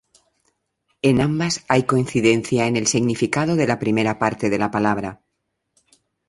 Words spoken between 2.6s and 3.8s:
en el significado de la